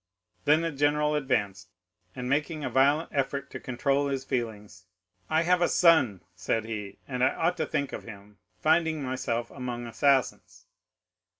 Then 0.45 0.61
the 0.61 0.71
general 0.71 1.13
advanced, 1.13 1.69
and 2.15 2.27
making 2.27 2.63
a 2.63 2.71
violent 2.71 3.11
effort 3.13 3.51
to 3.51 3.59
control 3.59 4.07
his 4.07 4.23
feelings,—"I 4.25 5.43
have 5.43 5.61
a 5.61 5.67
son," 5.69 6.21
said 6.33 6.65
he, 6.65 6.97
"and 7.07 7.23
I 7.23 7.35
ought 7.35 7.55
to 7.57 7.67
think 7.67 7.93
of 7.93 8.01
him, 8.03 8.39
finding 8.57 9.03
myself 9.03 9.51
among 9.51 9.85
assassins." 9.85 10.65